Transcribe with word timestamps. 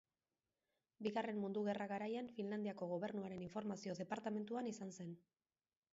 Bigarren 1.07 1.41
Mundu 1.41 1.63
Gerra 1.67 1.87
garaian 1.91 2.31
Finlandiako 2.39 2.89
gobernuaren 2.95 3.47
informazio 3.49 3.99
departamentuan 4.03 4.71
izan 4.75 4.99
zen. 5.01 5.17